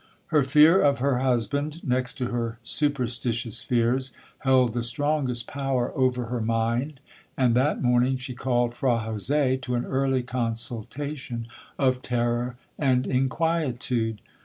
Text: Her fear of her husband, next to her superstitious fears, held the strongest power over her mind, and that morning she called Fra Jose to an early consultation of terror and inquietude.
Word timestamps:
Her 0.33 0.43
fear 0.43 0.81
of 0.81 0.97
her 0.97 1.19
husband, 1.19 1.83
next 1.87 2.15
to 2.15 2.29
her 2.29 2.57
superstitious 2.63 3.61
fears, 3.61 4.13
held 4.39 4.73
the 4.73 4.81
strongest 4.81 5.45
power 5.45 5.95
over 5.95 6.25
her 6.25 6.41
mind, 6.41 6.99
and 7.37 7.53
that 7.53 7.83
morning 7.83 8.17
she 8.17 8.33
called 8.33 8.73
Fra 8.73 8.97
Jose 8.97 9.57
to 9.57 9.75
an 9.75 9.85
early 9.85 10.23
consultation 10.23 11.47
of 11.77 12.01
terror 12.01 12.57
and 12.79 13.05
inquietude. 13.05 14.21